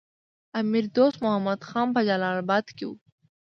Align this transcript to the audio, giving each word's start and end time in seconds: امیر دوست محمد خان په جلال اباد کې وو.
امیر 0.59 0.85
دوست 0.95 1.17
محمد 1.25 1.61
خان 1.69 1.87
په 1.95 2.01
جلال 2.07 2.35
اباد 2.43 2.65
کې 2.75 2.83
وو. 2.87 2.95